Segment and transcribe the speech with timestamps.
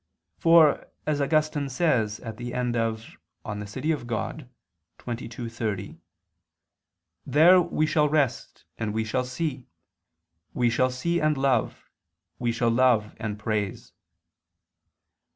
[0.39, 3.05] For, as Augustine says at the end of
[3.45, 4.07] De Civitate
[5.05, 5.99] Dei xxii, 30,
[7.23, 9.67] "there we shall rest and we shall see,
[10.55, 11.87] we shall see and love,
[12.39, 13.93] we shall love and praise."